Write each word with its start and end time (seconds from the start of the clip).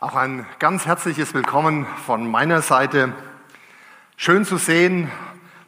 Auch 0.00 0.14
ein 0.14 0.46
ganz 0.60 0.86
herzliches 0.86 1.34
Willkommen 1.34 1.84
von 2.06 2.30
meiner 2.30 2.62
Seite. 2.62 3.12
Schön 4.16 4.44
zu 4.44 4.56
sehen, 4.56 5.10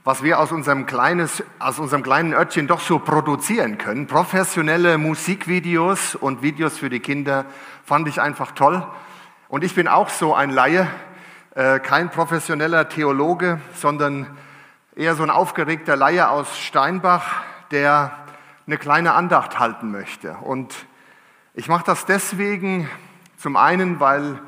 was 0.05 0.23
wir 0.23 0.39
aus 0.39 0.53
unserem, 0.53 0.87
kleines, 0.87 1.43
aus 1.59 1.81
unserem 1.81 2.05
kleinen 2.05 2.33
Örtchen 2.33 2.69
doch 2.69 2.79
so 2.79 3.01
produzieren 3.01 3.77
können. 3.77 4.07
Professionelle 4.07 4.99
Musikvideos 4.99 6.15
und 6.15 6.43
Videos 6.43 6.79
für 6.79 6.91
die 6.91 7.01
Kinder 7.01 7.45
fand 7.85 8.07
ich 8.07 8.21
einfach 8.21 8.53
toll. 8.53 8.87
Und 9.49 9.65
ich 9.65 9.75
bin 9.75 9.89
auch 9.89 10.11
so 10.11 10.33
ein 10.33 10.51
Laie, 10.51 10.87
äh, 11.57 11.81
kein 11.81 12.09
professioneller 12.09 12.89
Theologe, 12.89 13.61
sondern 13.75 14.29
eher 14.95 15.17
so 15.17 15.25
ein 15.25 15.31
aufgeregter 15.31 15.97
Laie 15.97 16.31
aus 16.31 16.57
Steinbach, 16.57 17.43
der 17.73 18.13
eine 18.69 18.79
kleine 18.79 19.15
Andacht 19.15 19.59
halten 19.59 19.91
möchte. 19.91 20.37
Und 20.37 20.73
ich 21.53 21.67
mache 21.67 21.83
das 21.85 22.07
deswegen, 22.07 22.89
zum 23.41 23.57
einen, 23.57 24.01
weil 24.01 24.39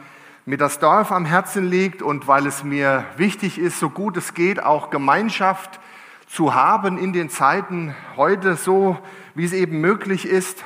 mir 0.45 0.59
das 0.59 0.79
Dorf 0.79 1.13
am 1.13 1.25
Herzen 1.25 1.65
liegt 1.65 2.03
und 2.03 2.29
weil 2.29 2.47
es 2.47 2.63
mir 2.63 3.07
wichtig 3.17 3.59
ist, 3.59 3.81
so 3.81 3.89
gut 3.89 4.19
es 4.19 4.35
geht, 4.35 4.63
auch 4.63 4.91
Gemeinschaft 4.91 5.81
zu 6.27 6.55
haben 6.55 6.99
in 6.99 7.15
den 7.15 7.31
Zeiten 7.31 7.95
heute, 8.19 8.55
so 8.55 8.99
wie 9.35 9.47
es 9.47 9.55
eben 9.55 9.81
möglich 9.81 10.27
ist. 10.27 10.63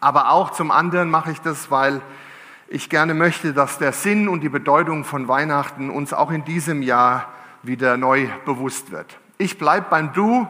Aber 0.00 0.30
auch 0.30 0.50
zum 0.50 0.72
anderen 0.72 1.10
mache 1.10 1.30
ich 1.30 1.40
das, 1.42 1.70
weil 1.70 2.00
ich 2.66 2.90
gerne 2.90 3.14
möchte, 3.14 3.52
dass 3.52 3.78
der 3.78 3.92
Sinn 3.92 4.26
und 4.26 4.40
die 4.40 4.48
Bedeutung 4.48 5.04
von 5.04 5.28
Weihnachten 5.28 5.90
uns 5.90 6.12
auch 6.12 6.32
in 6.32 6.44
diesem 6.44 6.82
Jahr 6.82 7.28
wieder 7.62 7.96
neu 7.96 8.26
bewusst 8.46 8.90
wird. 8.90 9.16
Ich 9.38 9.58
bleibe 9.58 9.86
beim 9.90 10.12
Du, 10.12 10.48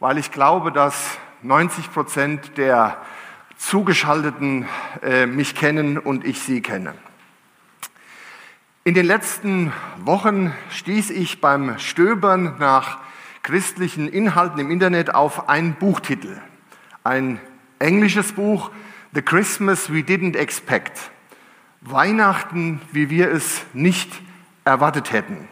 weil 0.00 0.18
ich 0.18 0.30
glaube, 0.30 0.70
dass 0.70 1.16
90 1.40 1.90
Prozent 1.94 2.58
der 2.58 2.98
Zugeschalteten 3.62 4.66
äh, 5.02 5.24
mich 5.26 5.54
kennen 5.54 5.96
und 5.96 6.26
ich 6.26 6.40
sie 6.40 6.62
kenne. 6.62 6.94
In 8.82 8.94
den 8.94 9.06
letzten 9.06 9.72
Wochen 9.98 10.52
stieß 10.70 11.10
ich 11.10 11.40
beim 11.40 11.78
Stöbern 11.78 12.56
nach 12.58 12.98
christlichen 13.44 14.08
Inhalten 14.08 14.58
im 14.58 14.70
Internet 14.70 15.14
auf 15.14 15.48
einen 15.48 15.74
Buchtitel. 15.74 16.38
Ein 17.04 17.40
englisches 17.78 18.32
Buch, 18.32 18.72
The 19.14 19.22
Christmas 19.22 19.92
We 19.92 20.00
Didn't 20.00 20.36
Expect. 20.36 20.98
Weihnachten, 21.82 22.80
wie 22.90 23.10
wir 23.10 23.30
es 23.30 23.62
nicht 23.72 24.10
erwartet 24.64 25.12
hätten. 25.12 25.48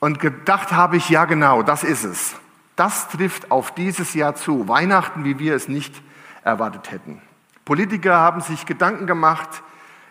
Und 0.00 0.18
gedacht 0.18 0.72
habe 0.72 0.96
ich, 0.96 1.10
ja 1.10 1.26
genau, 1.26 1.62
das 1.62 1.84
ist 1.84 2.04
es. 2.04 2.36
Das 2.74 3.08
trifft 3.10 3.50
auf 3.50 3.74
dieses 3.74 4.14
Jahr 4.14 4.34
zu. 4.34 4.66
Weihnachten, 4.66 5.24
wie 5.24 5.38
wir 5.38 5.54
es 5.54 5.68
nicht 5.68 5.92
erwartet 5.92 6.10
hätten. 6.44 7.20
Politiker 7.64 8.16
haben 8.16 8.40
sich 8.40 8.66
Gedanken 8.66 9.06
gemacht, 9.06 9.62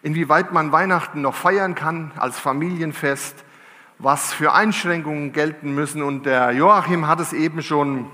inwieweit 0.01 0.53
man 0.53 0.71
Weihnachten 0.71 1.21
noch 1.21 1.35
feiern 1.35 1.75
kann 1.75 2.11
als 2.17 2.39
Familienfest, 2.39 3.43
was 3.97 4.31
für 4.31 4.53
Einschränkungen 4.53 5.33
gelten 5.33 5.75
müssen. 5.75 6.01
Und 6.01 6.25
der 6.25 6.51
Joachim 6.51 7.07
hat 7.07 7.19
es 7.19 7.33
eben 7.33 7.61
schon 7.61 8.09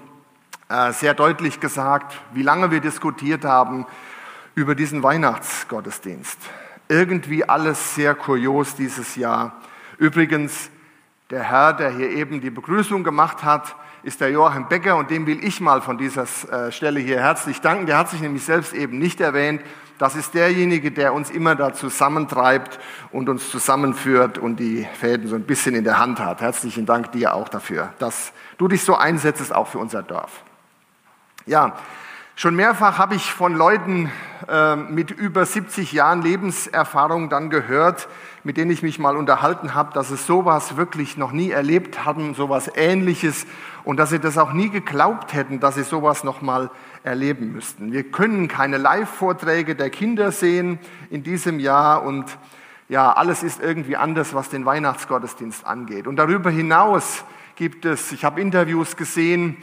äh, 0.68 0.92
sehr 0.94 1.14
deutlich 1.14 1.60
gesagt, 1.60 2.20
wie 2.34 2.42
lange 2.42 2.72
wir 2.72 2.80
diskutiert 2.80 3.46
haben 3.46 3.86
über 4.56 4.74
diesen 4.74 5.04
Weihnachtsgottesdienst. 5.04 6.40
Irgendwie 6.88 7.48
alles 7.48 7.96
sehr 7.96 8.16
kurios 8.16 8.76
dieses 8.76 9.16
Jahr. 9.16 9.62
Übrigens, 9.98 10.72
der 11.30 11.44
Herr, 11.44 11.74
der 11.74 11.92
hier 11.92 12.10
eben 12.10 12.42
die 12.42 12.50
Begrüßung 12.50 13.04
gemacht 13.04 13.44
hat, 13.44 13.76
ist 14.06 14.22
der 14.22 14.30
Joachim 14.30 14.68
Becker 14.68 14.98
und 14.98 15.10
dem 15.10 15.26
will 15.26 15.44
ich 15.44 15.60
mal 15.60 15.82
von 15.82 15.98
dieser 15.98 16.28
äh, 16.52 16.72
Stelle 16.72 17.00
hier 17.00 17.20
herzlich 17.20 17.60
danken. 17.60 17.88
Der 17.88 17.98
hat 17.98 18.10
sich 18.10 18.22
nämlich 18.22 18.46
selbst 18.46 18.72
eben 18.74 19.00
nicht 19.00 19.20
erwähnt. 19.20 19.62
Das 19.98 20.16
ist 20.16 20.36
derjenige, 20.36 20.92
der 20.92 21.12
uns 21.12 21.32
immer 21.32 21.56
da 21.56 21.74
zusammentreibt 21.74 22.80
und 23.12 23.30
uns 23.30 23.50
zusammenführt 23.50 24.38
und 24.38 24.58
die 24.58 24.88
Fäden 25.00 25.28
so 25.28 25.36
ein 25.36 25.42
bisschen 25.42 25.74
in 25.74 25.84
der 25.84 25.98
Hand 25.98 26.20
hat. 26.20 26.42
Herzlichen 26.42 26.86
Dank 26.86 27.14
dir 27.14 27.34
auch 27.34 27.50
dafür, 27.50 27.94
dass 27.98 28.32
du 28.60 28.68
dich 28.68 28.84
so 28.84 28.96
einsetzt, 28.96 29.52
auch 29.52 29.68
für 29.68 29.80
unser 29.80 30.04
Dorf. 30.04 30.44
Ja, 31.48 31.76
schon 32.36 32.56
mehrfach 32.56 32.98
habe 32.98 33.16
ich 33.16 33.32
von 33.32 33.56
Leuten 33.56 34.12
äh, 34.50 34.76
mit 34.76 35.10
über 35.10 35.46
70 35.46 35.94
Jahren 35.94 36.22
Lebenserfahrung 36.22 37.30
dann 37.30 37.50
gehört, 37.50 38.08
mit 38.44 38.58
denen 38.58 38.72
ich 38.72 38.84
mich 38.84 39.00
mal 39.00 39.16
unterhalten 39.16 39.74
habe, 39.74 39.94
dass 39.94 40.12
es 40.12 40.28
sowas 40.28 40.76
wirklich 40.76 41.18
noch 41.18 41.32
nie 41.32 41.50
erlebt 41.50 42.06
hatten, 42.06 42.36
sowas 42.36 42.70
Ähnliches 42.76 43.48
und 43.86 43.98
dass 43.98 44.10
sie 44.10 44.20
das 44.20 44.38
auch 44.38 44.52
nie 44.52 44.70
geglaubt 44.70 45.34
hätten, 45.34 45.60
dass 45.60 45.76
sie 45.76 45.84
sowas 45.84 46.24
noch 46.24 46.42
mal 46.42 46.70
erleben 47.04 47.54
müssten. 47.54 47.92
Wir 47.92 48.04
können 48.04 48.48
keine 48.48 48.78
Live-Vorträge 48.78 49.76
der 49.76 49.90
Kinder 49.90 50.32
sehen 50.32 50.80
in 51.10 51.24
diesem 51.24 51.60
Jahr 51.60 52.04
und 52.04 52.38
ja, 52.90 53.14
alles 53.14 53.42
ist 53.42 53.62
irgendwie 53.62 53.96
anders, 53.96 54.36
was 54.36 54.50
den 54.50 54.66
Weihnachtsgottesdienst 54.66 55.66
angeht. 55.66 56.06
Und 56.06 56.18
darüber 56.18 56.52
hinaus 56.52 57.24
gibt 57.56 57.86
es, 57.86 58.12
ich 58.12 58.26
habe 58.26 58.42
Interviews 58.42 58.96
gesehen, 58.96 59.58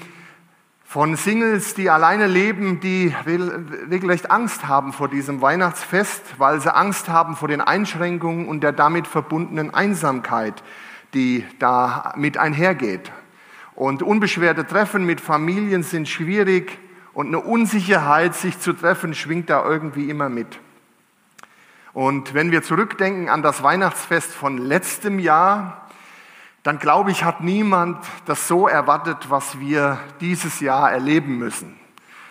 von 0.92 1.16
Singles, 1.16 1.72
die 1.72 1.88
alleine 1.88 2.26
leben, 2.26 2.78
die 2.78 3.14
regelrecht 3.26 4.30
Angst 4.30 4.68
haben 4.68 4.92
vor 4.92 5.08
diesem 5.08 5.40
Weihnachtsfest, 5.40 6.34
weil 6.36 6.60
sie 6.60 6.74
Angst 6.74 7.08
haben 7.08 7.34
vor 7.34 7.48
den 7.48 7.62
Einschränkungen 7.62 8.46
und 8.46 8.60
der 8.60 8.72
damit 8.72 9.06
verbundenen 9.06 9.72
Einsamkeit, 9.72 10.62
die 11.14 11.46
da 11.58 12.12
mit 12.18 12.36
einhergeht. 12.36 13.10
Und 13.74 14.02
unbeschwerte 14.02 14.66
Treffen 14.66 15.06
mit 15.06 15.22
Familien 15.22 15.82
sind 15.82 16.10
schwierig 16.10 16.78
und 17.14 17.28
eine 17.28 17.40
Unsicherheit, 17.40 18.34
sich 18.34 18.60
zu 18.60 18.74
treffen, 18.74 19.14
schwingt 19.14 19.48
da 19.48 19.64
irgendwie 19.64 20.10
immer 20.10 20.28
mit. 20.28 20.60
Und 21.94 22.34
wenn 22.34 22.50
wir 22.50 22.62
zurückdenken 22.62 23.30
an 23.30 23.42
das 23.42 23.62
Weihnachtsfest 23.62 24.30
von 24.30 24.58
letztem 24.58 25.18
Jahr, 25.18 25.81
dann 26.62 26.78
glaube 26.78 27.10
ich, 27.10 27.24
hat 27.24 27.40
niemand 27.40 27.98
das 28.24 28.46
so 28.46 28.68
erwartet, 28.68 29.30
was 29.30 29.58
wir 29.58 29.98
dieses 30.20 30.60
Jahr 30.60 30.92
erleben 30.92 31.38
müssen. 31.38 31.76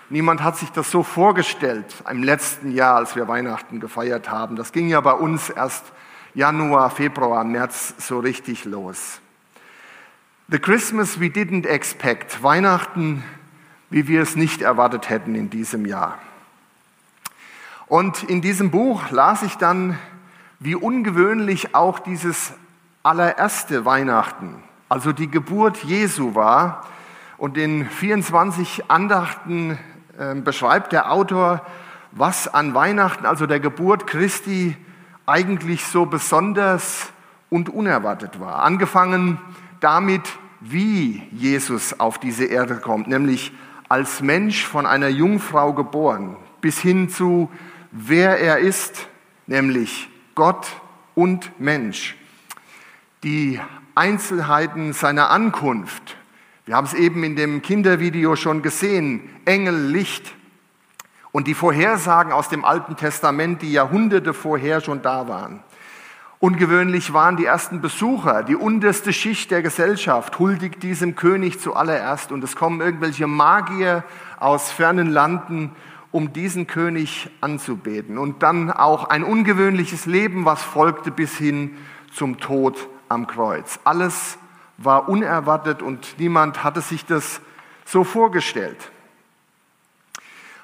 Niemand 0.09 0.43
hat 0.43 0.57
sich 0.57 0.71
das 0.71 0.91
so 0.91 1.03
vorgestellt 1.03 1.85
im 2.09 2.23
letzten 2.23 2.71
Jahr, 2.71 2.97
als 2.97 3.15
wir 3.15 3.27
Weihnachten 3.27 3.79
gefeiert 3.79 4.29
haben. 4.29 4.55
Das 4.55 4.71
ging 4.71 4.89
ja 4.89 4.99
bei 5.01 5.13
uns 5.13 5.49
erst 5.49 5.85
Januar, 6.33 6.89
Februar, 6.89 7.43
März 7.43 7.93
so 7.97 8.19
richtig 8.19 8.65
los. 8.65 9.19
The 10.49 10.59
Christmas 10.59 11.19
we 11.19 11.27
didn't 11.27 11.65
expect. 11.65 12.43
Weihnachten, 12.43 13.23
wie 13.89 14.07
wir 14.07 14.21
es 14.21 14.35
nicht 14.35 14.61
erwartet 14.61 15.09
hätten 15.09 15.35
in 15.35 15.49
diesem 15.49 15.85
Jahr. 15.85 16.17
Und 17.87 18.23
in 18.23 18.41
diesem 18.41 18.71
Buch 18.71 19.11
las 19.11 19.43
ich 19.43 19.55
dann, 19.55 19.97
wie 20.59 20.75
ungewöhnlich 20.75 21.75
auch 21.75 21.99
dieses 21.99 22.53
allererste 23.03 23.85
Weihnachten, 23.85 24.63
also 24.89 25.11
die 25.11 25.29
Geburt 25.29 25.77
Jesu 25.83 26.35
war. 26.35 26.85
Und 27.37 27.57
in 27.57 27.89
24 27.89 28.89
Andachten 28.89 29.79
äh, 30.17 30.35
beschreibt 30.35 30.91
der 30.91 31.11
Autor, 31.11 31.65
was 32.11 32.47
an 32.47 32.75
Weihnachten, 32.75 33.25
also 33.25 33.47
der 33.47 33.59
Geburt 33.59 34.05
Christi, 34.05 34.75
eigentlich 35.25 35.85
so 35.85 36.05
besonders 36.05 37.11
und 37.49 37.69
unerwartet 37.69 38.39
war. 38.39 38.63
Angefangen 38.63 39.39
damit, 39.79 40.21
wie 40.59 41.23
Jesus 41.31 41.99
auf 41.99 42.19
diese 42.19 42.45
Erde 42.45 42.77
kommt, 42.77 43.07
nämlich 43.07 43.51
als 43.89 44.21
Mensch 44.21 44.65
von 44.65 44.85
einer 44.85 45.07
Jungfrau 45.07 45.73
geboren, 45.73 46.37
bis 46.59 46.79
hin 46.79 47.09
zu 47.09 47.49
wer 47.91 48.39
er 48.39 48.59
ist, 48.59 49.07
nämlich 49.47 50.09
Gott 50.35 50.67
und 51.15 51.59
Mensch 51.59 52.15
die 53.23 53.59
Einzelheiten 53.93 54.93
seiner 54.93 55.29
Ankunft. 55.29 56.17
Wir 56.65 56.75
haben 56.75 56.85
es 56.85 56.93
eben 56.93 57.23
in 57.23 57.35
dem 57.35 57.61
Kindervideo 57.61 58.35
schon 58.35 58.61
gesehen, 58.61 59.29
Engel, 59.45 59.89
Licht 59.89 60.33
und 61.31 61.47
die 61.47 61.53
Vorhersagen 61.53 62.31
aus 62.31 62.49
dem 62.49 62.65
Alten 62.65 62.95
Testament, 62.95 63.61
die 63.61 63.71
Jahrhunderte 63.71 64.33
vorher 64.33 64.81
schon 64.81 65.01
da 65.01 65.27
waren. 65.27 65.63
Ungewöhnlich 66.39 67.13
waren 67.13 67.37
die 67.37 67.45
ersten 67.45 67.81
Besucher, 67.81 68.41
die 68.41 68.55
unterste 68.55 69.13
Schicht 69.13 69.51
der 69.51 69.61
Gesellschaft 69.61 70.39
huldigt 70.39 70.81
diesem 70.81 71.15
König 71.15 71.59
zuallererst 71.59 72.31
und 72.31 72.43
es 72.43 72.55
kommen 72.55 72.81
irgendwelche 72.81 73.27
Magier 73.27 74.03
aus 74.39 74.71
fernen 74.71 75.11
Landen, 75.11 75.71
um 76.09 76.33
diesen 76.33 76.65
König 76.65 77.29
anzubeten. 77.41 78.17
Und 78.17 78.41
dann 78.41 78.71
auch 78.71 79.05
ein 79.05 79.23
ungewöhnliches 79.23 80.07
Leben, 80.07 80.45
was 80.45 80.63
folgte 80.63 81.11
bis 81.11 81.37
hin 81.37 81.77
zum 82.11 82.39
Tod 82.39 82.89
am 83.11 83.27
Kreuz. 83.27 83.79
Alles 83.83 84.37
war 84.77 85.09
unerwartet 85.09 85.81
und 85.81 86.15
niemand 86.17 86.63
hatte 86.63 86.81
sich 86.81 87.05
das 87.05 87.41
so 87.85 88.03
vorgestellt. 88.03 88.91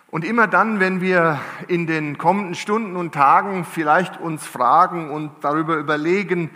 Und 0.09 0.23
immer 0.23 0.47
dann, 0.47 0.79
wenn 0.79 1.01
wir 1.01 1.39
in 1.67 1.85
den 1.85 2.17
kommenden 2.17 2.55
Stunden 2.55 2.95
und 2.95 3.13
Tagen 3.13 3.65
vielleicht 3.65 4.19
uns 4.19 4.45
fragen 4.45 5.11
und 5.11 5.31
darüber 5.41 5.75
überlegen, 5.75 6.49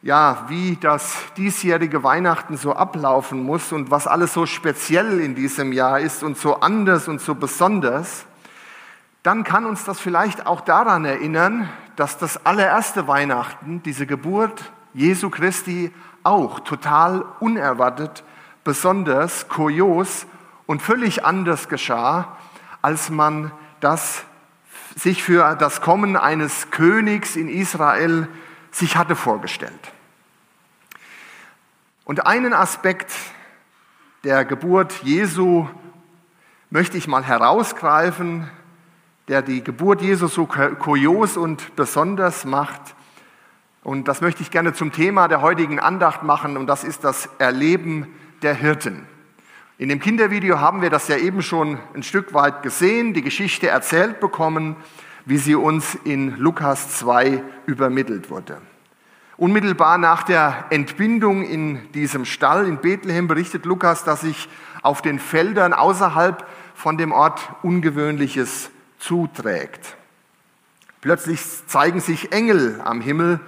ja, 0.00 0.44
wie 0.48 0.76
das 0.76 1.16
diesjährige 1.36 2.04
Weihnachten 2.04 2.56
so 2.56 2.74
ablaufen 2.74 3.42
muss 3.42 3.72
und 3.72 3.90
was 3.90 4.06
alles 4.06 4.32
so 4.32 4.46
speziell 4.46 5.18
in 5.20 5.34
diesem 5.34 5.72
Jahr 5.72 5.98
ist 5.98 6.22
und 6.22 6.38
so 6.38 6.60
anders 6.60 7.08
und 7.08 7.20
so 7.20 7.34
besonders, 7.34 8.26
dann 9.22 9.42
kann 9.42 9.64
uns 9.64 9.84
das 9.84 9.98
vielleicht 9.98 10.46
auch 10.46 10.60
daran 10.60 11.04
erinnern, 11.04 11.68
dass 11.96 12.18
das 12.18 12.44
allererste 12.44 13.08
Weihnachten, 13.08 13.82
diese 13.82 14.06
Geburt 14.06 14.70
Jesu 14.94 15.28
Christi, 15.28 15.92
auch 16.22 16.60
total 16.60 17.24
unerwartet, 17.40 18.24
besonders 18.64 19.48
kurios 19.48 20.26
und 20.66 20.80
völlig 20.80 21.24
anders 21.24 21.68
geschah, 21.68 22.38
als 22.80 23.10
man 23.10 23.52
das 23.80 24.24
sich 24.96 25.22
für 25.22 25.56
das 25.56 25.80
Kommen 25.80 26.16
eines 26.16 26.70
Königs 26.70 27.36
in 27.36 27.48
Israel 27.48 28.28
sich 28.70 28.96
hatte 28.96 29.16
vorgestellt. 29.16 29.92
Und 32.04 32.26
einen 32.26 32.52
Aspekt 32.52 33.12
der 34.24 34.44
Geburt 34.44 35.02
Jesu 35.02 35.68
möchte 36.70 36.96
ich 36.96 37.08
mal 37.08 37.24
herausgreifen, 37.24 38.48
der 39.28 39.42
die 39.42 39.64
Geburt 39.64 40.02
Jesu 40.02 40.26
so 40.28 40.46
kurios 40.46 41.36
und 41.36 41.76
besonders 41.76 42.44
macht. 42.44 42.94
Und 43.84 44.08
das 44.08 44.22
möchte 44.22 44.42
ich 44.42 44.50
gerne 44.50 44.72
zum 44.72 44.92
Thema 44.92 45.28
der 45.28 45.42
heutigen 45.42 45.78
Andacht 45.78 46.22
machen, 46.22 46.56
und 46.56 46.66
das 46.66 46.84
ist 46.84 47.04
das 47.04 47.28
Erleben 47.38 48.06
der 48.40 48.54
Hirten. 48.54 49.06
In 49.76 49.90
dem 49.90 50.00
Kindervideo 50.00 50.58
haben 50.58 50.80
wir 50.80 50.88
das 50.88 51.06
ja 51.08 51.18
eben 51.18 51.42
schon 51.42 51.78
ein 51.94 52.02
Stück 52.02 52.32
weit 52.32 52.62
gesehen, 52.62 53.12
die 53.12 53.22
Geschichte 53.22 53.68
erzählt 53.68 54.20
bekommen, 54.20 54.76
wie 55.26 55.36
sie 55.36 55.54
uns 55.54 55.98
in 56.04 56.36
Lukas 56.38 56.96
2 56.96 57.42
übermittelt 57.66 58.30
wurde. 58.30 58.56
Unmittelbar 59.36 59.98
nach 59.98 60.22
der 60.22 60.64
Entbindung 60.70 61.44
in 61.44 61.92
diesem 61.92 62.24
Stall 62.24 62.66
in 62.66 62.78
Bethlehem 62.78 63.26
berichtet 63.26 63.66
Lukas, 63.66 64.04
dass 64.04 64.22
sich 64.22 64.48
auf 64.80 65.02
den 65.02 65.18
Feldern 65.18 65.74
außerhalb 65.74 66.46
von 66.74 66.96
dem 66.96 67.12
Ort 67.12 67.50
Ungewöhnliches 67.62 68.70
zuträgt. 68.98 69.96
Plötzlich 71.02 71.42
zeigen 71.66 72.00
sich 72.00 72.32
Engel 72.32 72.80
am 72.82 73.02
Himmel, 73.02 73.40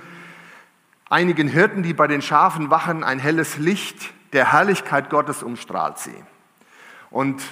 einigen 1.09 1.49
Hirten, 1.49 1.83
die 1.83 1.95
bei 1.95 2.07
den 2.07 2.23
Schafen 2.23 2.71
wachen, 2.71 3.05
ein 3.05 3.19
helles 3.19 3.59
Licht 3.59 4.13
der 4.33 4.53
Herrlichkeit 4.53 5.11
Gottes 5.11 5.43
umstrahlt 5.43 5.99
sie. 5.99 6.15
Und 7.11 7.43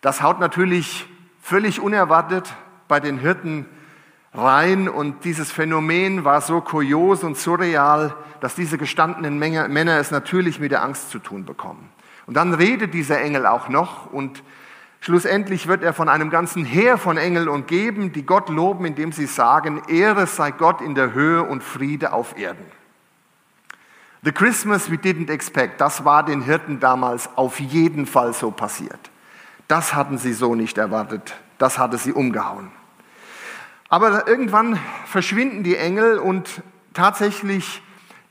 das 0.00 0.22
haut 0.22 0.40
natürlich 0.40 1.06
völlig 1.40 1.80
unerwartet 1.80 2.54
bei 2.88 3.00
den 3.00 3.18
Hirten 3.18 3.66
rein 4.32 4.88
und 4.88 5.24
dieses 5.24 5.52
Phänomen 5.52 6.24
war 6.24 6.40
so 6.40 6.60
kurios 6.60 7.22
und 7.22 7.36
surreal, 7.36 8.14
dass 8.40 8.54
diese 8.54 8.78
gestandenen 8.78 9.38
Männer 9.38 9.98
es 9.98 10.10
natürlich 10.10 10.60
mit 10.60 10.72
der 10.72 10.82
Angst 10.82 11.10
zu 11.10 11.18
tun 11.18 11.44
bekommen. 11.44 11.90
Und 12.26 12.34
dann 12.34 12.54
redet 12.54 12.94
dieser 12.94 13.20
Engel 13.20 13.46
auch 13.46 13.68
noch 13.68 14.12
und 14.12 14.42
schlussendlich 15.00 15.68
wird 15.68 15.82
er 15.82 15.92
von 15.92 16.08
einem 16.08 16.30
ganzen 16.30 16.64
Heer 16.64 16.98
von 16.98 17.16
Engeln 17.16 17.48
umgeben, 17.48 18.12
die 18.12 18.24
Gott 18.24 18.48
loben, 18.48 18.86
indem 18.86 19.12
sie 19.12 19.26
sagen, 19.26 19.82
Ehre 19.88 20.26
sei 20.26 20.50
Gott 20.50 20.80
in 20.80 20.94
der 20.94 21.12
Höhe 21.12 21.42
und 21.42 21.62
Friede 21.62 22.12
auf 22.12 22.36
Erden. 22.38 22.64
The 24.24 24.32
Christmas 24.32 24.90
we 24.90 24.96
didn't 24.96 25.28
expect, 25.28 25.82
das 25.82 26.06
war 26.06 26.24
den 26.24 26.40
Hirten 26.40 26.80
damals 26.80 27.28
auf 27.36 27.60
jeden 27.60 28.06
Fall 28.06 28.32
so 28.32 28.50
passiert. 28.50 29.10
Das 29.68 29.94
hatten 29.94 30.16
sie 30.16 30.32
so 30.32 30.54
nicht 30.54 30.78
erwartet, 30.78 31.34
das 31.58 31.78
hatte 31.78 31.98
sie 31.98 32.12
umgehauen. 32.12 32.70
Aber 33.90 34.26
irgendwann 34.26 34.80
verschwinden 35.04 35.62
die 35.62 35.76
Engel 35.76 36.18
und 36.18 36.62
tatsächlich 36.94 37.82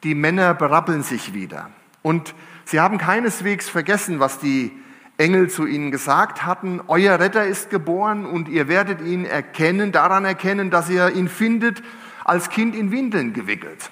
die 0.03 0.15
Männer 0.15 0.55
berappeln 0.55 1.03
sich 1.03 1.35
wieder. 1.35 1.69
Und 2.01 2.33
sie 2.65 2.79
haben 2.79 2.97
keineswegs 2.97 3.69
vergessen, 3.69 4.19
was 4.19 4.39
die 4.39 4.71
Engel 5.17 5.51
zu 5.51 5.67
ihnen 5.67 5.91
gesagt 5.91 6.43
hatten. 6.43 6.81
Euer 6.87 7.19
Retter 7.19 7.45
ist 7.45 7.69
geboren 7.69 8.25
und 8.25 8.49
ihr 8.49 8.67
werdet 8.67 8.99
ihn 8.99 9.25
erkennen, 9.25 9.91
daran 9.91 10.25
erkennen, 10.25 10.71
dass 10.71 10.89
ihr 10.89 11.11
ihn 11.11 11.29
findet, 11.29 11.83
als 12.25 12.49
Kind 12.49 12.73
in 12.75 12.91
Windeln 12.91 13.33
gewickelt. 13.33 13.91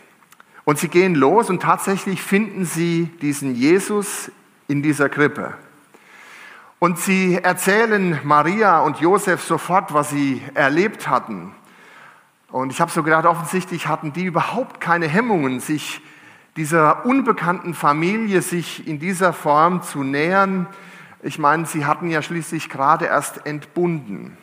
Und 0.71 0.77
sie 0.77 0.87
gehen 0.87 1.15
los 1.15 1.49
und 1.49 1.61
tatsächlich 1.61 2.21
finden 2.21 2.63
sie 2.63 3.11
diesen 3.21 3.55
Jesus 3.55 4.31
in 4.69 4.81
dieser 4.81 5.09
Krippe. 5.09 5.53
Und 6.79 6.97
sie 6.97 7.35
erzählen 7.35 8.17
Maria 8.23 8.79
und 8.79 9.01
Josef 9.01 9.43
sofort, 9.43 9.93
was 9.93 10.11
sie 10.11 10.41
erlebt 10.53 11.09
hatten. 11.09 11.51
Und 12.53 12.71
ich 12.71 12.79
habe 12.79 12.89
so 12.89 13.03
gedacht, 13.03 13.25
offensichtlich 13.25 13.87
hatten 13.87 14.13
die 14.13 14.23
überhaupt 14.23 14.79
keine 14.79 15.09
Hemmungen, 15.09 15.59
sich 15.59 15.99
dieser 16.55 17.05
unbekannten 17.05 17.73
Familie 17.73 18.41
sich 18.41 18.87
in 18.87 18.97
dieser 18.97 19.33
Form 19.33 19.81
zu 19.81 20.05
nähern. 20.05 20.67
Ich 21.21 21.37
meine, 21.37 21.65
sie 21.65 21.85
hatten 21.85 22.09
ja 22.09 22.21
schließlich 22.21 22.69
gerade 22.69 23.07
erst 23.07 23.45
entbunden. 23.45 24.37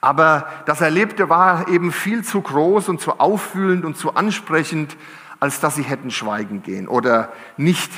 Aber 0.00 0.46
das 0.66 0.80
Erlebte 0.80 1.28
war 1.28 1.66
eben 1.66 1.90
viel 1.90 2.22
zu 2.22 2.40
groß 2.40 2.88
und 2.88 3.00
zu 3.00 3.18
auffühlend 3.18 3.84
und 3.84 3.96
zu 3.96 4.14
ansprechend, 4.14 4.96
als 5.40 5.60
dass 5.60 5.74
sie 5.74 5.82
hätten 5.82 6.10
schweigen 6.10 6.62
gehen 6.62 6.88
oder 6.88 7.32
nicht 7.56 7.90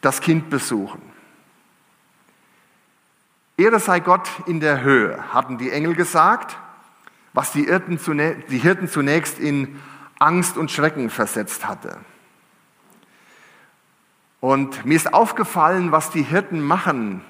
das 0.00 0.20
Kind 0.20 0.50
besuchen. 0.50 1.02
Ehre 3.56 3.80
sei 3.80 4.00
Gott 4.00 4.28
in 4.46 4.60
der 4.60 4.82
Höhe, 4.82 5.32
hatten 5.32 5.58
die 5.58 5.70
Engel 5.70 5.94
gesagt 5.94 6.58
was 7.36 7.52
die 7.52 7.66
Hirten, 7.66 8.88
zunächst 8.88 9.38
in 9.38 9.78
Angst 10.18 10.56
und 10.56 10.70
Schrecken 10.70 11.10
versetzt 11.10 11.68
hatte. 11.68 11.98
Und 14.40 14.86
mir 14.86 14.96
ist 14.96 15.12
aufgefallen, 15.12 15.92
was 15.92 16.10
die 16.10 16.22
Hirten 16.22 16.62
machen, 16.62 17.22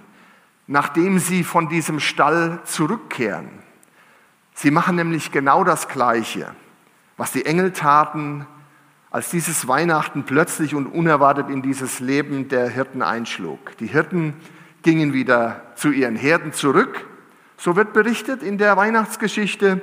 nachdem 0.69 1.19
sie 1.19 1.42
von 1.42 1.69
diesem 1.69 1.99
Stall 1.99 2.60
zurückkehren. 2.62 3.49
Sie 4.54 4.70
machen 4.70 4.94
nämlich 4.94 5.32
genau 5.32 5.64
das 5.64 5.88
Gleiche, 5.88 6.54
was 7.16 7.32
die 7.32 7.44
Engel 7.44 7.72
taten, 7.72 8.46
als 9.11 9.31
dieses 9.31 9.69
Weihnachten 9.69 10.25
plötzlich 10.25 10.75
und 10.75 10.87
unerwartet 10.87 11.49
in 11.49 11.62
dieses 11.62 12.00
Leben 12.00 12.49
der 12.49 12.69
Hirten 12.69 13.03
einschlug. 13.03 13.76
Die 13.79 13.87
Hirten 13.87 14.35
gingen 14.82 15.12
wieder 15.12 15.62
zu 15.76 15.91
ihren 15.91 16.17
Herden 16.17 16.53
zurück 16.53 17.06
so 17.56 17.76
wird 17.76 17.93
berichtet 17.93 18.43
in 18.43 18.58
der 18.58 18.76
Weihnachtsgeschichte. 18.76 19.81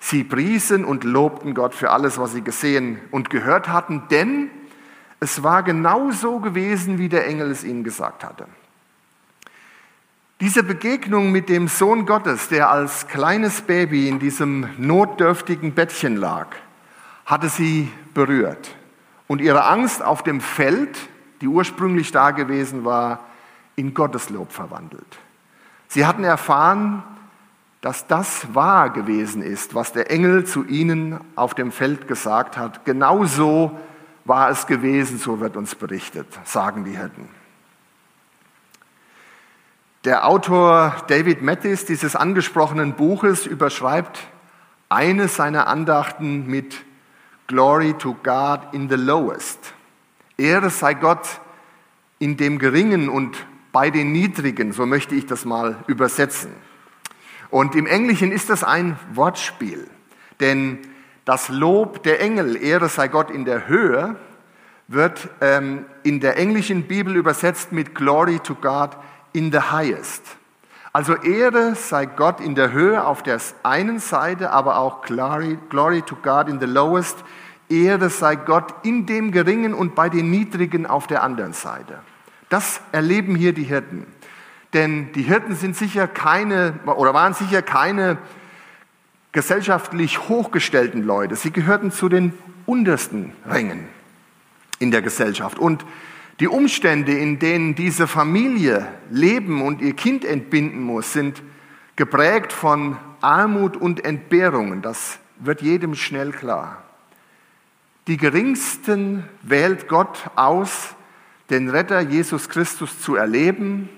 Sie 0.00 0.24
priesen 0.24 0.84
und 0.84 1.04
lobten 1.04 1.54
Gott 1.54 1.74
für 1.74 1.90
alles, 1.90 2.18
was 2.18 2.32
sie 2.32 2.42
gesehen 2.42 3.00
und 3.10 3.30
gehört 3.30 3.68
hatten, 3.68 4.02
denn 4.10 4.50
es 5.20 5.42
war 5.42 5.62
genau 5.62 6.10
so 6.10 6.40
gewesen, 6.40 6.98
wie 6.98 7.08
der 7.08 7.26
Engel 7.26 7.50
es 7.50 7.64
ihnen 7.64 7.84
gesagt 7.84 8.24
hatte. 8.24 8.46
Diese 10.40 10.62
Begegnung 10.62 11.30
mit 11.30 11.48
dem 11.48 11.68
Sohn 11.68 12.04
Gottes, 12.04 12.48
der 12.48 12.70
als 12.70 13.06
kleines 13.06 13.62
Baby 13.62 14.08
in 14.08 14.18
diesem 14.18 14.68
notdürftigen 14.76 15.72
Bettchen 15.72 16.16
lag, 16.16 16.48
hatte 17.24 17.48
sie 17.48 17.90
berührt 18.12 18.74
und 19.26 19.40
ihre 19.40 19.64
Angst 19.64 20.02
auf 20.02 20.22
dem 20.22 20.40
Feld, 20.40 20.98
die 21.40 21.48
ursprünglich 21.48 22.12
da 22.12 22.30
gewesen 22.30 22.84
war, 22.84 23.24
in 23.76 23.94
Gotteslob 23.94 24.52
verwandelt. 24.52 25.18
Sie 25.88 26.06
hatten 26.06 26.24
erfahren, 26.24 27.02
dass 27.80 28.06
das 28.06 28.54
wahr 28.54 28.90
gewesen 28.90 29.42
ist, 29.42 29.74
was 29.74 29.92
der 29.92 30.10
Engel 30.10 30.44
zu 30.44 30.64
ihnen 30.64 31.20
auf 31.36 31.54
dem 31.54 31.70
Feld 31.70 32.08
gesagt 32.08 32.56
hat. 32.56 32.84
Genau 32.84 33.24
so 33.24 33.78
war 34.24 34.48
es 34.48 34.66
gewesen, 34.66 35.18
so 35.18 35.40
wird 35.40 35.56
uns 35.56 35.74
berichtet, 35.74 36.26
sagen 36.44 36.84
die 36.84 36.96
Hirten. 36.96 37.28
Der 40.04 40.26
Autor 40.26 40.96
David 41.08 41.42
Mattis 41.42 41.84
dieses 41.84 42.16
angesprochenen 42.16 42.94
Buches 42.94 43.46
überschreibt 43.46 44.26
eines 44.88 45.36
seiner 45.36 45.66
Andachten 45.66 46.46
mit 46.46 46.76
Glory 47.46 47.94
to 47.94 48.16
God 48.22 48.72
in 48.72 48.88
the 48.88 48.96
lowest. 48.96 49.74
Ehre 50.36 50.70
sei 50.70 50.94
Gott 50.94 51.40
in 52.18 52.36
dem 52.36 52.58
Geringen 52.58 53.08
und 53.08 53.36
bei 53.72 53.90
den 53.90 54.12
Niedrigen, 54.12 54.72
so 54.72 54.86
möchte 54.86 55.14
ich 55.14 55.26
das 55.26 55.44
mal 55.44 55.76
übersetzen. 55.86 56.52
Und 57.50 57.74
im 57.74 57.86
Englischen 57.86 58.32
ist 58.32 58.50
das 58.50 58.64
ein 58.64 58.98
Wortspiel, 59.12 59.86
denn 60.40 60.78
das 61.24 61.48
Lob 61.48 62.02
der 62.02 62.20
Engel, 62.20 62.56
Ehre 62.56 62.88
sei 62.88 63.08
Gott 63.08 63.30
in 63.30 63.44
der 63.44 63.68
Höhe, 63.68 64.16
wird 64.88 65.28
ähm, 65.40 65.86
in 66.02 66.20
der 66.20 66.36
englischen 66.36 66.84
Bibel 66.84 67.16
übersetzt 67.16 67.72
mit 67.72 67.94
Glory 67.94 68.38
to 68.38 68.54
God 68.54 68.90
in 69.32 69.50
the 69.50 69.58
highest. 69.58 70.22
Also 70.94 71.16
Ehre 71.16 71.74
sei 71.74 72.06
Gott 72.06 72.40
in 72.40 72.54
der 72.54 72.70
Höhe 72.70 73.04
auf 73.04 73.24
der 73.24 73.40
einen 73.64 73.98
Seite, 73.98 74.52
aber 74.52 74.78
auch 74.78 75.02
Glory, 75.02 75.58
Glory 75.68 76.02
to 76.02 76.14
God 76.14 76.48
in 76.48 76.60
the 76.60 76.66
lowest. 76.66 77.18
Ehre 77.68 78.10
sei 78.10 78.36
Gott 78.36 78.72
in 78.84 79.04
dem 79.04 79.32
Geringen 79.32 79.74
und 79.74 79.96
bei 79.96 80.08
den 80.08 80.30
Niedrigen 80.30 80.86
auf 80.86 81.08
der 81.08 81.24
anderen 81.24 81.52
Seite. 81.52 81.98
Das 82.48 82.80
erleben 82.92 83.34
hier 83.34 83.52
die 83.52 83.64
Hirten. 83.64 84.06
Denn 84.72 85.12
die 85.14 85.22
Hirten 85.22 85.56
sind 85.56 85.74
sicher 85.76 86.06
keine 86.06 86.74
oder 86.86 87.12
waren 87.12 87.34
sicher 87.34 87.60
keine 87.60 88.16
gesellschaftlich 89.32 90.28
hochgestellten 90.28 91.02
Leute. 91.02 91.34
Sie 91.34 91.50
gehörten 91.50 91.90
zu 91.90 92.08
den 92.08 92.34
untersten 92.66 93.32
Rängen 93.44 93.88
in 94.78 94.92
der 94.92 95.02
Gesellschaft. 95.02 95.58
Und 95.58 95.84
die 96.40 96.48
Umstände, 96.48 97.12
in 97.12 97.38
denen 97.38 97.74
diese 97.74 98.06
Familie 98.06 98.88
leben 99.10 99.62
und 99.62 99.80
ihr 99.80 99.94
Kind 99.94 100.24
entbinden 100.24 100.80
muss, 100.82 101.12
sind 101.12 101.42
geprägt 101.96 102.52
von 102.52 102.96
Armut 103.20 103.76
und 103.76 104.04
Entbehrungen. 104.04 104.82
Das 104.82 105.18
wird 105.38 105.62
jedem 105.62 105.94
schnell 105.94 106.32
klar. 106.32 106.82
Die 108.06 108.16
Geringsten 108.16 109.24
wählt 109.42 109.88
Gott 109.88 110.30
aus, 110.34 110.94
den 111.50 111.70
Retter 111.70 112.00
Jesus 112.00 112.48
Christus 112.48 113.00
zu 113.00 113.14
erleben 113.14 113.88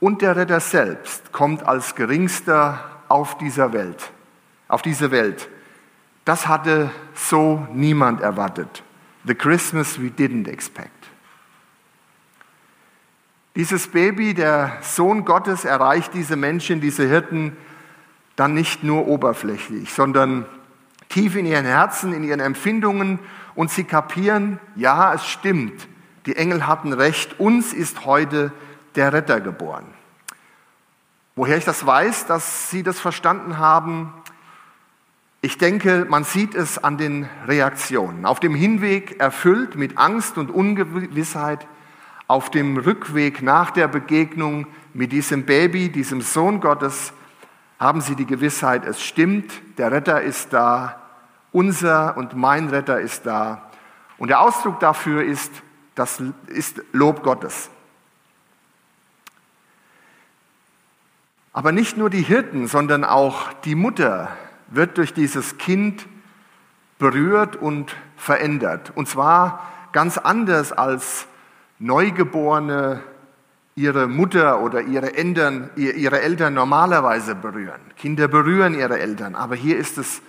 und 0.00 0.22
der 0.22 0.36
Retter 0.36 0.60
selbst 0.60 1.32
kommt 1.32 1.62
als 1.62 1.94
Geringster 1.94 2.80
auf 3.08 3.38
dieser 3.38 3.72
Welt, 3.72 4.10
auf 4.66 4.82
diese 4.82 5.10
Welt. 5.10 5.48
Das 6.24 6.46
hatte 6.46 6.90
so 7.14 7.66
niemand 7.72 8.20
erwartet. 8.20 8.82
The 9.24 9.34
Christmas 9.34 10.00
we 10.00 10.08
didn't 10.08 10.48
expect. 10.48 10.97
Dieses 13.56 13.88
Baby, 13.88 14.34
der 14.34 14.78
Sohn 14.82 15.24
Gottes, 15.24 15.64
erreicht 15.64 16.14
diese 16.14 16.36
Menschen, 16.36 16.80
diese 16.80 17.06
Hirten 17.08 17.56
dann 18.36 18.54
nicht 18.54 18.84
nur 18.84 19.08
oberflächlich, 19.08 19.92
sondern 19.92 20.46
tief 21.08 21.34
in 21.34 21.46
ihren 21.46 21.64
Herzen, 21.64 22.12
in 22.12 22.22
ihren 22.22 22.40
Empfindungen 22.40 23.18
und 23.54 23.70
sie 23.70 23.84
kapieren, 23.84 24.60
ja, 24.76 25.14
es 25.14 25.26
stimmt, 25.26 25.88
die 26.26 26.36
Engel 26.36 26.66
hatten 26.66 26.92
recht, 26.92 27.40
uns 27.40 27.72
ist 27.72 28.04
heute 28.04 28.52
der 28.94 29.12
Retter 29.12 29.40
geboren. 29.40 29.86
Woher 31.34 31.56
ich 31.56 31.64
das 31.64 31.84
weiß, 31.84 32.26
dass 32.26 32.70
sie 32.70 32.82
das 32.82 33.00
verstanden 33.00 33.58
haben, 33.58 34.12
ich 35.40 35.56
denke, 35.56 36.04
man 36.08 36.24
sieht 36.24 36.56
es 36.56 36.82
an 36.82 36.98
den 36.98 37.28
Reaktionen. 37.46 38.26
Auf 38.26 38.40
dem 38.40 38.56
Hinweg 38.56 39.20
erfüllt 39.20 39.76
mit 39.76 39.96
Angst 39.96 40.36
und 40.36 40.50
Ungewissheit, 40.50 41.66
auf 42.28 42.50
dem 42.50 42.76
Rückweg 42.76 43.42
nach 43.42 43.72
der 43.72 43.88
Begegnung 43.88 44.66
mit 44.92 45.10
diesem 45.12 45.44
Baby, 45.44 45.88
diesem 45.88 46.20
Sohn 46.20 46.60
Gottes, 46.60 47.12
haben 47.80 48.00
sie 48.00 48.14
die 48.14 48.26
Gewissheit, 48.26 48.84
es 48.84 49.02
stimmt, 49.02 49.52
der 49.78 49.90
Retter 49.90 50.20
ist 50.20 50.52
da, 50.52 51.00
unser 51.52 52.16
und 52.16 52.36
mein 52.36 52.68
Retter 52.68 53.00
ist 53.00 53.24
da. 53.24 53.70
Und 54.18 54.28
der 54.28 54.40
Ausdruck 54.40 54.78
dafür 54.80 55.24
ist, 55.24 55.50
das 55.94 56.22
ist 56.48 56.82
Lob 56.92 57.22
Gottes. 57.22 57.70
Aber 61.52 61.72
nicht 61.72 61.96
nur 61.96 62.10
die 62.10 62.22
Hirten, 62.22 62.68
sondern 62.68 63.04
auch 63.04 63.52
die 63.64 63.74
Mutter 63.74 64.28
wird 64.68 64.98
durch 64.98 65.14
dieses 65.14 65.56
Kind 65.56 66.06
berührt 66.98 67.56
und 67.56 67.96
verändert. 68.16 68.92
Und 68.94 69.08
zwar 69.08 69.66
ganz 69.92 70.18
anders 70.18 70.72
als 70.72 71.26
Neugeborene 71.78 73.00
ihre 73.74 74.08
Mutter 74.08 74.60
oder 74.60 74.82
ihre 74.82 75.14
Eltern, 75.14 75.70
ihre 75.76 76.20
Eltern 76.20 76.54
normalerweise 76.54 77.34
berühren. 77.36 77.80
Kinder 77.96 78.26
berühren 78.26 78.74
ihre 78.74 78.98
Eltern, 78.98 79.36
aber 79.36 79.54
hier 79.54 79.76
ist 79.76 79.98
es 79.98 80.20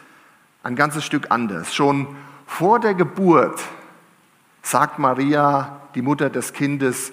ein 0.62 0.76
ganzes 0.76 1.04
Stück 1.04 1.28
anders. 1.30 1.74
Schon 1.74 2.08
vor 2.46 2.80
der 2.80 2.94
Geburt 2.94 3.60
sagt 4.62 5.00
Maria, 5.00 5.82
die 5.96 6.02
Mutter 6.02 6.30
des 6.30 6.54
Kindes, 6.54 7.12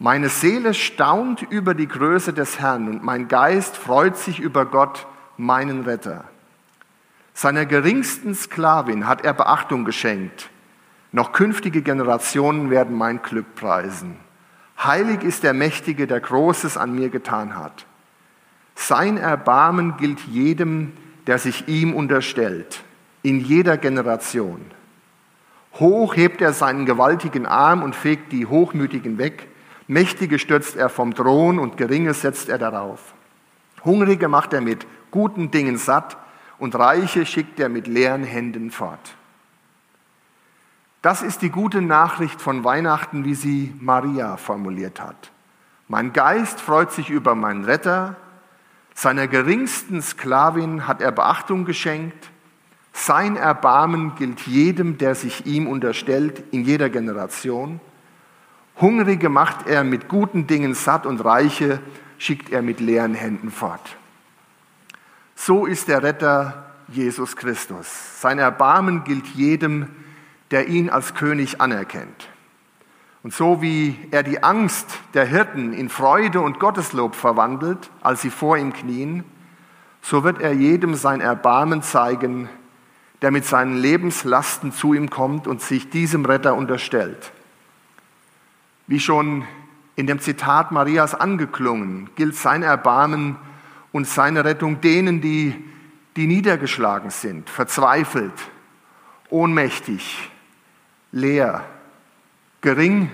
meine 0.00 0.28
Seele 0.28 0.74
staunt 0.74 1.42
über 1.42 1.74
die 1.74 1.88
Größe 1.88 2.32
des 2.32 2.60
Herrn 2.60 2.88
und 2.88 3.04
mein 3.04 3.28
Geist 3.28 3.76
freut 3.76 4.16
sich 4.16 4.38
über 4.40 4.64
Gott, 4.64 5.06
meinen 5.36 5.82
Retter. 5.82 6.24
Seiner 7.34 7.66
geringsten 7.66 8.34
Sklavin 8.34 9.06
hat 9.06 9.24
er 9.24 9.32
Beachtung 9.32 9.84
geschenkt. 9.84 10.50
Noch 11.18 11.32
künftige 11.32 11.82
Generationen 11.82 12.70
werden 12.70 12.96
mein 12.96 13.22
Glück 13.22 13.56
preisen. 13.56 14.14
Heilig 14.80 15.24
ist 15.24 15.42
der 15.42 15.52
Mächtige, 15.52 16.06
der 16.06 16.20
Großes 16.20 16.76
an 16.76 16.94
mir 16.94 17.08
getan 17.08 17.56
hat. 17.56 17.86
Sein 18.76 19.16
Erbarmen 19.16 19.96
gilt 19.96 20.20
jedem, 20.20 20.92
der 21.26 21.38
sich 21.38 21.66
ihm 21.66 21.92
unterstellt, 21.92 22.84
in 23.24 23.40
jeder 23.40 23.78
Generation. 23.78 24.60
Hoch 25.80 26.14
hebt 26.14 26.40
er 26.40 26.52
seinen 26.52 26.86
gewaltigen 26.86 27.46
Arm 27.46 27.82
und 27.82 27.96
fegt 27.96 28.30
die 28.30 28.46
Hochmütigen 28.46 29.18
weg. 29.18 29.48
Mächtige 29.88 30.38
stürzt 30.38 30.76
er 30.76 30.88
vom 30.88 31.16
Thron 31.16 31.58
und 31.58 31.76
Geringe 31.76 32.14
setzt 32.14 32.48
er 32.48 32.58
darauf. 32.58 33.12
Hungrige 33.84 34.28
macht 34.28 34.52
er 34.52 34.60
mit 34.60 34.86
guten 35.10 35.50
Dingen 35.50 35.78
satt 35.78 36.16
und 36.60 36.76
Reiche 36.76 37.26
schickt 37.26 37.58
er 37.58 37.68
mit 37.68 37.88
leeren 37.88 38.22
Händen 38.22 38.70
fort. 38.70 39.17
Das 41.02 41.22
ist 41.22 41.42
die 41.42 41.50
gute 41.50 41.80
Nachricht 41.80 42.40
von 42.40 42.64
Weihnachten, 42.64 43.24
wie 43.24 43.34
sie 43.34 43.74
Maria 43.80 44.36
formuliert 44.36 45.00
hat. 45.00 45.30
Mein 45.86 46.12
Geist 46.12 46.60
freut 46.60 46.92
sich 46.92 47.08
über 47.08 47.34
meinen 47.34 47.64
Retter, 47.64 48.16
seiner 48.94 49.28
geringsten 49.28 50.02
Sklavin 50.02 50.88
hat 50.88 51.00
er 51.00 51.12
Beachtung 51.12 51.64
geschenkt, 51.64 52.30
sein 52.92 53.36
Erbarmen 53.36 54.16
gilt 54.16 54.40
jedem, 54.40 54.98
der 54.98 55.14
sich 55.14 55.46
ihm 55.46 55.68
unterstellt, 55.68 56.42
in 56.50 56.64
jeder 56.64 56.90
Generation. 56.90 57.78
Hungrige 58.80 59.28
macht 59.28 59.68
er 59.68 59.84
mit 59.84 60.08
guten 60.08 60.48
Dingen 60.48 60.74
satt 60.74 61.06
und 61.06 61.24
Reiche 61.24 61.80
schickt 62.18 62.50
er 62.50 62.60
mit 62.60 62.80
leeren 62.80 63.14
Händen 63.14 63.52
fort. 63.52 63.96
So 65.36 65.64
ist 65.64 65.86
der 65.86 66.02
Retter 66.02 66.66
Jesus 66.88 67.36
Christus. 67.36 68.20
Sein 68.20 68.40
Erbarmen 68.40 69.04
gilt 69.04 69.28
jedem, 69.28 69.82
der 69.82 70.07
ihn 70.66 70.90
als 70.90 71.14
König 71.14 71.60
anerkennt. 71.60 72.28
Und 73.22 73.34
so 73.34 73.60
wie 73.60 73.96
er 74.10 74.22
die 74.22 74.42
Angst 74.42 74.86
der 75.14 75.24
Hirten 75.24 75.72
in 75.72 75.88
Freude 75.88 76.40
und 76.40 76.60
Gotteslob 76.60 77.14
verwandelt, 77.14 77.90
als 78.00 78.22
sie 78.22 78.30
vor 78.30 78.56
ihm 78.56 78.72
knien, 78.72 79.24
so 80.00 80.24
wird 80.24 80.40
er 80.40 80.52
jedem 80.52 80.94
sein 80.94 81.20
Erbarmen 81.20 81.82
zeigen, 81.82 82.48
der 83.20 83.30
mit 83.30 83.44
seinen 83.44 83.76
Lebenslasten 83.76 84.72
zu 84.72 84.94
ihm 84.94 85.10
kommt 85.10 85.46
und 85.46 85.60
sich 85.60 85.90
diesem 85.90 86.24
Retter 86.24 86.54
unterstellt. 86.54 87.32
Wie 88.86 89.00
schon 89.00 89.44
in 89.96 90.06
dem 90.06 90.20
Zitat 90.20 90.70
Marias 90.70 91.14
angeklungen, 91.14 92.08
gilt 92.14 92.36
sein 92.36 92.62
Erbarmen 92.62 93.36
und 93.90 94.06
seine 94.06 94.44
Rettung 94.44 94.80
denen, 94.80 95.20
die, 95.20 95.54
die 96.16 96.28
niedergeschlagen 96.28 97.10
sind, 97.10 97.50
verzweifelt, 97.50 98.32
ohnmächtig, 99.28 100.30
leer, 101.12 101.64
gering, 102.60 103.10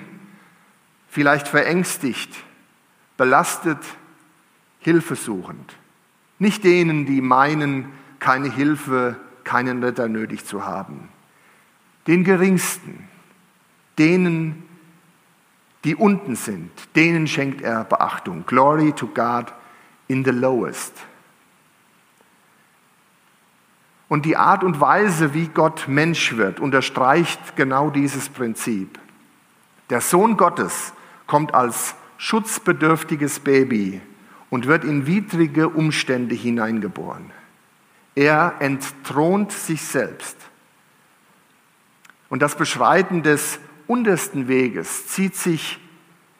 vielleicht 1.08 1.48
verängstigt, 1.48 2.34
belastet, 3.16 3.78
hilfesuchend. 4.80 5.76
Nicht 6.38 6.64
denen, 6.64 7.06
die 7.06 7.20
meinen, 7.20 7.92
keine 8.18 8.50
Hilfe, 8.50 9.16
keinen 9.44 9.82
Retter 9.82 10.08
nötig 10.08 10.44
zu 10.44 10.64
haben. 10.64 11.08
Den 12.06 12.24
Geringsten, 12.24 13.08
denen, 13.98 14.68
die 15.84 15.94
unten 15.94 16.34
sind, 16.34 16.70
denen 16.96 17.26
schenkt 17.26 17.62
er 17.62 17.84
Beachtung. 17.84 18.44
Glory 18.46 18.92
to 18.92 19.06
God 19.06 19.52
in 20.08 20.24
the 20.24 20.30
lowest. 20.30 20.94
Und 24.08 24.26
die 24.26 24.37
Art 24.37 24.64
und 24.64 24.80
Weise, 24.80 25.34
wie 25.34 25.49
Gott 25.49 25.88
Mensch 25.88 26.37
wird, 26.37 26.61
unterstreicht 26.61 27.56
genau 27.56 27.90
dieses 27.90 28.28
Prinzip. 28.28 28.99
Der 29.90 30.00
Sohn 30.00 30.37
Gottes 30.37 30.92
kommt 31.26 31.54
als 31.54 31.94
schutzbedürftiges 32.18 33.40
Baby 33.40 34.00
und 34.50 34.66
wird 34.66 34.84
in 34.84 35.06
widrige 35.06 35.68
Umstände 35.68 36.34
hineingeboren. 36.34 37.32
Er 38.14 38.54
entthront 38.61 39.52
sich 39.52 39.82
selbst. 39.82 40.37
Und 42.28 42.40
das 42.40 42.56
Beschreiten 42.56 43.23
des 43.23 43.58
untersten 43.87 44.49
Weges 44.49 45.08
zieht 45.08 45.37
sich 45.37 45.80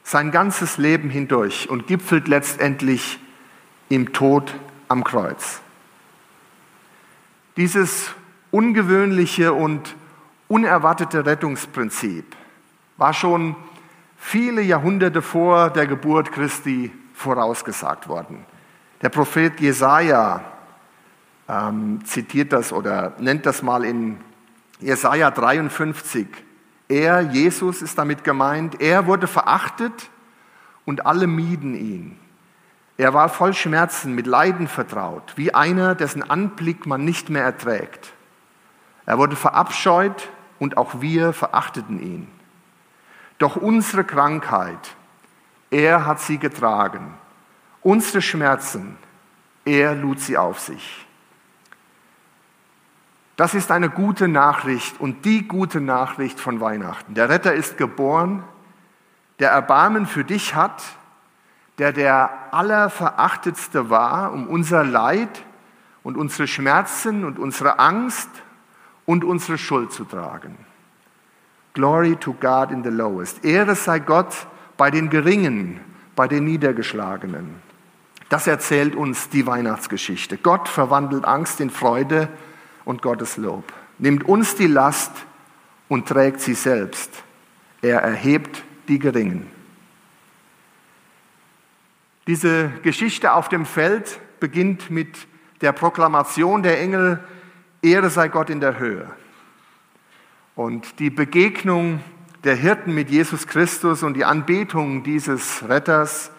sein 0.03 0.31
ganzes 0.31 0.79
Leben 0.79 1.11
hindurch 1.11 1.69
und 1.69 1.87
gipfelt 1.87 2.29
letztendlich 2.29 3.19
im 3.89 4.13
Tod 4.13 4.55
am 4.89 5.03
Kreuz. 5.03 5.61
Dieses 7.57 8.11
ungewöhnliche 8.51 9.53
und 9.53 9.95
unerwartete 10.49 11.25
Rettungsprinzip 11.25 12.35
war 12.97 13.15
schon 13.15 13.55
viele 14.17 14.63
Jahrhunderte 14.63 15.23
vor 15.23 15.71
der 15.71 15.87
Geburt 15.87 16.33
Christi 16.33 16.91
vorausgesagt 17.15 18.09
worden. 18.09 18.45
Der 19.03 19.09
Prophet 19.09 19.61
Jesaja 19.61 20.45
ähm, 21.49 22.05
zitiert 22.05 22.53
das 22.53 22.73
oder 22.73 23.13
nennt 23.19 23.47
das 23.47 23.63
mal 23.63 23.85
in 23.85 24.19
Jesaja 24.81 25.31
53. 25.31 26.27
Er, 26.89 27.21
Jesus, 27.21 27.83
ist 27.83 27.99
damit 27.99 28.25
gemeint, 28.25 28.81
er 28.81 29.07
wurde 29.07 29.27
verachtet 29.27 30.11
und 30.85 31.07
alle 31.07 31.27
mieden 31.27 31.75
ihn. 31.75 32.19
Er 32.97 33.13
war 33.13 33.29
voll 33.29 33.55
Schmerzen, 33.55 34.15
mit 34.15 34.27
Leiden 34.27 34.69
vertraut, 34.69 35.33
wie 35.37 35.55
einer, 35.55 35.95
dessen 35.95 36.29
Anblick 36.29 36.87
man 36.87 37.05
nicht 37.05 37.29
mehr 37.29 37.43
erträgt. 37.43 38.13
Er 39.07 39.19
wurde 39.19 39.37
verabscheut 39.37 40.29
und 40.59 40.77
auch 40.77 41.01
wir 41.01 41.33
verachteten 41.33 42.01
ihn. 42.01 42.29
Doch 43.39 43.57
unsere 43.57 44.05
Krankheit, 44.05 44.95
er 45.71 46.07
hat 46.07 46.21
sie 46.21 46.39
getragen. 46.39 47.15
Unsere 47.83 48.23
Schmerzen, 48.23 48.97
er 49.65 49.95
lud 49.95 50.21
sie 50.21 50.39
auf 50.39 50.61
sich. 50.61 51.05
Das 53.37 53.55
ist 53.55 53.73
eine 53.73 53.91
gute 53.91 54.29
Nachricht 54.29 55.01
und 55.01 55.25
die 55.25 55.49
gute 55.49 55.81
Nachricht 55.81 56.39
von 56.39 56.61
Weihnachten. 56.61 57.15
Der 57.15 57.29
Retter 57.29 57.53
ist 57.53 57.77
geboren, 57.77 58.45
der 59.41 59.51
Erbarmen 59.51 60.07
für 60.07 60.23
dich 60.23 60.55
hat, 60.55 60.83
der 61.79 61.93
der 61.93 62.31
Allerverachtetste 62.53 63.91
war, 63.91 64.33
um 64.33 64.47
unser 64.47 64.85
Leid 64.85 65.45
und 66.03 66.17
unsere 66.17 66.47
Schmerzen 66.47 67.25
und 67.25 67.39
unsere 67.39 67.79
Angst 67.79 68.31
und 69.07 69.25
unsere 69.25 69.59
Schuld 69.59 69.93
zu 69.93 70.05
tragen. 70.05 70.57
Glory 71.73 72.15
to 72.17 72.33
God 72.35 72.71
in 72.71 72.85
the 72.85 72.91
lowest. 72.91 73.45
Ehre 73.45 73.75
sei 73.75 73.99
Gott 73.99 74.47
bei 74.77 74.91
den 74.91 75.11
Geringen, 75.11 75.81
bei 76.15 76.29
den 76.29 76.45
Niedergeschlagenen. 76.45 77.63
Das 78.29 78.47
erzählt 78.47 78.95
uns 78.95 79.29
die 79.29 79.47
Weihnachtsgeschichte. 79.47 80.39
Gott 80.39 80.69
verwandelt 80.69 81.25
Angst 81.25 81.61
in 81.61 81.71
Freude 81.71 82.29
und 82.85 83.03
Gottes 83.03 83.37
Lob. 83.37 83.73
Nimmt 83.99 84.25
uns 84.25 84.55
die 84.55 84.67
Last 84.67 85.13
und 85.89 86.09
trägt 86.09 86.41
sie 86.41 86.55
selbst. 86.55 87.11
Er 87.83 88.01
erhebt 88.01 88.63
die 88.89 88.99
Geringen. 88.99 89.54
Diese 92.27 92.71
Geschichte 92.83 93.35
auf 93.35 93.49
dem 93.49 93.67
Feld 93.67 94.19
beginnt 94.41 94.91
mit 94.91 95.27
der 95.61 95.73
Proklamation 95.73 96.63
der 96.63 96.81
Engel, 96.81 97.19
Ehre 97.83 98.09
sei 98.09 98.29
Gott 98.29 98.49
in 98.49 98.61
der 98.61 98.79
Höhe. 98.79 99.11
Und 100.55 100.99
die 101.01 101.11
Begegnung 101.11 102.01
der 102.45 102.55
Hirten 102.55 102.95
mit 102.95 103.11
Jesus 103.11 103.47
Christus 103.47 104.03
und 104.03 104.15
die 104.15 104.25
Anbetung 104.25 105.03
dieses 105.03 105.69
Retters 105.69 106.31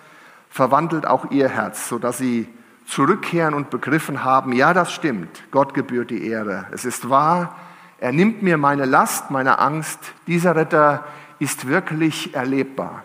verwandelt 0.49 1.05
auch 1.05 1.31
ihr 1.31 1.49
Herz, 1.49 1.89
sodass 1.89 2.17
sie 2.17 2.47
zurückkehren 2.85 3.53
und 3.53 3.69
begriffen 3.69 4.23
haben, 4.23 4.53
ja, 4.53 4.73
das 4.73 4.93
stimmt, 4.93 5.43
Gott 5.51 5.73
gebührt 5.73 6.11
die 6.11 6.27
Ehre. 6.27 6.67
Es 6.71 6.85
ist 6.85 7.09
wahr, 7.09 7.55
er 7.97 8.11
nimmt 8.11 8.41
mir 8.41 8.57
meine 8.57 8.85
Last, 8.85 9.31
meine 9.31 9.59
Angst. 9.59 9.99
Dieser 10.27 10.55
Retter 10.55 11.05
ist 11.39 11.67
wirklich 11.67 12.35
erlebbar. 12.35 13.03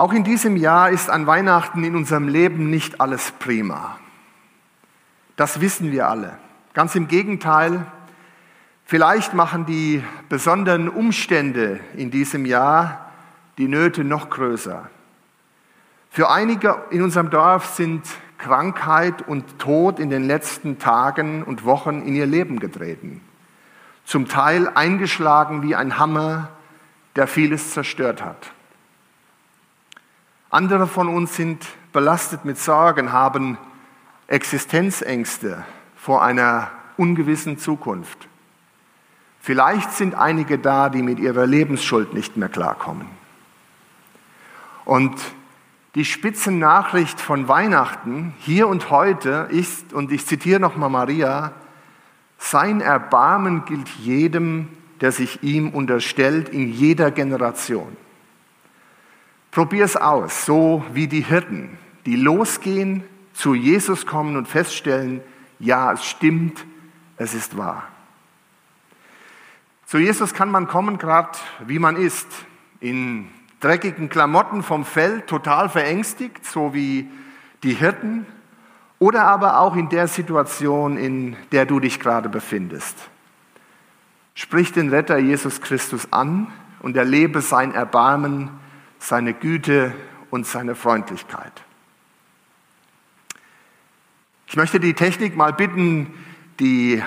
Auch 0.00 0.14
in 0.14 0.24
diesem 0.24 0.56
Jahr 0.56 0.88
ist 0.88 1.10
an 1.10 1.26
Weihnachten 1.26 1.84
in 1.84 1.94
unserem 1.94 2.26
Leben 2.26 2.70
nicht 2.70 3.02
alles 3.02 3.32
prima. 3.32 3.98
Das 5.36 5.60
wissen 5.60 5.92
wir 5.92 6.08
alle. 6.08 6.38
Ganz 6.72 6.94
im 6.94 7.06
Gegenteil, 7.06 7.84
vielleicht 8.86 9.34
machen 9.34 9.66
die 9.66 10.02
besonderen 10.30 10.88
Umstände 10.88 11.80
in 11.98 12.10
diesem 12.10 12.46
Jahr 12.46 13.10
die 13.58 13.68
Nöte 13.68 14.02
noch 14.02 14.30
größer. 14.30 14.88
Für 16.08 16.30
einige 16.30 16.82
in 16.88 17.02
unserem 17.02 17.28
Dorf 17.28 17.66
sind 17.66 18.06
Krankheit 18.38 19.28
und 19.28 19.58
Tod 19.58 19.98
in 19.98 20.08
den 20.08 20.24
letzten 20.24 20.78
Tagen 20.78 21.42
und 21.42 21.66
Wochen 21.66 22.00
in 22.00 22.16
ihr 22.16 22.24
Leben 22.24 22.58
getreten. 22.58 23.20
Zum 24.06 24.28
Teil 24.28 24.66
eingeschlagen 24.74 25.62
wie 25.62 25.76
ein 25.76 25.98
Hammer, 25.98 26.48
der 27.16 27.26
vieles 27.26 27.74
zerstört 27.74 28.24
hat. 28.24 28.50
Andere 30.50 30.88
von 30.88 31.08
uns 31.08 31.36
sind 31.36 31.64
belastet 31.92 32.44
mit 32.44 32.58
Sorgen, 32.58 33.12
haben 33.12 33.56
Existenzängste 34.26 35.64
vor 35.96 36.24
einer 36.24 36.72
ungewissen 36.96 37.56
Zukunft. 37.56 38.28
Vielleicht 39.40 39.92
sind 39.92 40.16
einige 40.16 40.58
da, 40.58 40.88
die 40.88 41.02
mit 41.02 41.20
ihrer 41.20 41.46
Lebensschuld 41.46 42.14
nicht 42.14 42.36
mehr 42.36 42.48
klarkommen. 42.48 43.06
Und 44.84 45.14
die 45.94 46.04
Spitzennachricht 46.04 47.20
von 47.20 47.46
Weihnachten 47.46 48.34
hier 48.40 48.66
und 48.66 48.90
heute 48.90 49.48
ist, 49.50 49.92
und 49.92 50.10
ich 50.10 50.26
zitiere 50.26 50.58
nochmal 50.58 50.90
Maria, 50.90 51.52
sein 52.38 52.80
Erbarmen 52.80 53.64
gilt 53.66 53.88
jedem, 53.88 54.68
der 55.00 55.12
sich 55.12 55.44
ihm 55.44 55.70
unterstellt, 55.70 56.48
in 56.48 56.72
jeder 56.72 57.12
Generation. 57.12 57.96
Probier 59.50 59.84
es 59.84 59.96
aus, 59.96 60.46
so 60.46 60.84
wie 60.92 61.08
die 61.08 61.22
Hirten, 61.22 61.76
die 62.06 62.16
losgehen, 62.16 63.02
zu 63.32 63.54
Jesus 63.54 64.06
kommen 64.06 64.36
und 64.36 64.46
feststellen, 64.46 65.20
ja, 65.58 65.92
es 65.92 66.04
stimmt, 66.04 66.64
es 67.16 67.34
ist 67.34 67.56
wahr. 67.56 67.84
Zu 69.86 69.98
Jesus 69.98 70.34
kann 70.34 70.50
man 70.50 70.68
kommen, 70.68 70.98
gerade 70.98 71.36
wie 71.66 71.78
man 71.78 71.96
ist, 71.96 72.28
in 72.80 73.28
dreckigen 73.58 74.08
Klamotten 74.08 74.62
vom 74.62 74.84
Feld, 74.84 75.26
total 75.26 75.68
verängstigt, 75.68 76.44
so 76.44 76.72
wie 76.74 77.10
die 77.62 77.74
Hirten, 77.74 78.26
oder 78.98 79.24
aber 79.24 79.58
auch 79.58 79.74
in 79.76 79.88
der 79.88 80.06
Situation, 80.06 80.96
in 80.96 81.36
der 81.52 81.66
du 81.66 81.80
dich 81.80 81.98
gerade 81.98 82.28
befindest. 82.28 82.96
Sprich 84.34 84.72
den 84.72 84.90
Retter 84.90 85.18
Jesus 85.18 85.60
Christus 85.60 86.12
an 86.12 86.46
und 86.80 86.96
erlebe 86.96 87.40
sein 87.40 87.74
Erbarmen 87.74 88.50
seine 89.00 89.34
Güte 89.34 89.92
und 90.30 90.46
seine 90.46 90.76
Freundlichkeit. 90.76 91.52
Ich 94.46 94.56
möchte 94.56 94.78
die 94.78 94.94
Technik 94.94 95.36
mal 95.36 95.52
bitten, 95.52 96.14
die 96.60 97.02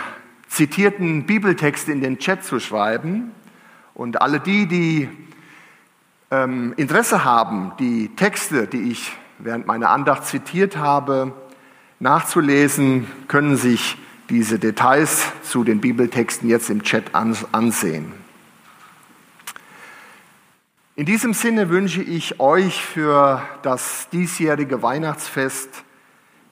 zitierten 0.47 1.25
Bibeltexte 1.25 1.91
in 1.91 2.01
den 2.01 2.17
Chat 2.19 2.43
zu 2.43 2.60
schreiben. 2.60 3.32
Und 3.93 4.21
alle 4.21 4.39
die, 4.39 4.67
die 4.67 5.10
ähm, 6.32 6.73
Interesse 6.77 7.23
haben, 7.23 7.73
die 7.79 8.10
Texte, 8.15 8.67
die 8.67 8.91
ich 8.91 9.12
während 9.39 9.67
meiner 9.67 9.89
Andacht 9.89 10.25
zitiert 10.25 10.77
habe, 10.77 11.34
nachzulesen, 11.99 13.08
können 13.27 13.56
sich 13.56 13.97
diese 14.29 14.58
Details 14.58 15.32
zu 15.43 15.63
den 15.63 15.79
Bibeltexten 15.79 16.49
jetzt 16.49 16.69
im 16.69 16.82
Chat 16.84 17.13
ansehen. 17.13 18.23
In 20.95 21.08
diesem 21.08 21.34
Sinne 21.34 21.69
wünsche 21.69 22.03
ich 22.03 22.39
euch 22.39 22.86
für 22.86 23.41
das 23.63 24.10
diesjährige 24.12 24.84
Weihnachtsfest 24.84 25.84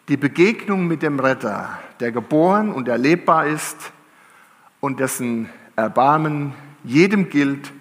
die 0.08 0.18
Begegnung 0.18 0.88
mit 0.88 1.04
dem 1.04 1.20
Retter, 1.20 1.78
der 2.00 2.12
geboren 2.12 2.74
und 2.74 2.88
erlebbar 2.88 3.46
ist 3.46 3.78
und 4.80 5.00
dessen 5.00 5.48
Erbarmen 5.76 6.54
jedem 6.84 7.30
gilt, 7.30 7.72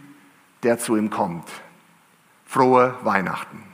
der 0.63 0.79
zu 0.79 0.97
ihm 0.97 1.09
kommt. 1.09 1.49
Frohe 2.45 2.95
Weihnachten. 3.05 3.70